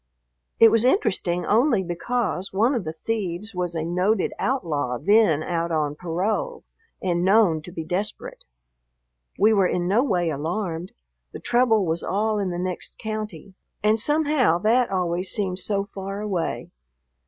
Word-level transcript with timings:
It 0.59 0.71
was 0.71 0.83
interesting 0.83 1.45
only 1.45 1.83
because 1.83 2.51
one 2.51 2.73
of 2.73 2.85
the 2.85 2.93
thieves 3.05 3.53
was 3.53 3.75
a 3.75 3.85
noted 3.85 4.33
outlaw 4.39 4.97
then 4.97 5.43
out 5.43 5.71
on 5.71 5.93
parole 5.93 6.63
and 7.03 7.23
known 7.23 7.61
to 7.61 7.71
be 7.71 7.83
desperate. 7.83 8.43
We 9.37 9.53
were 9.53 9.67
in 9.67 9.87
no 9.87 10.03
way 10.03 10.31
alarmed; 10.31 10.93
the 11.33 11.39
trouble 11.39 11.85
was 11.85 12.01
all 12.01 12.39
in 12.39 12.49
the 12.49 12.57
next 12.57 12.97
county, 12.97 13.53
and 13.83 13.99
somehow 13.99 14.57
that 14.57 14.89
always 14.89 15.29
seems 15.29 15.63
so 15.63 15.83
far 15.85 16.19
away. 16.19 16.71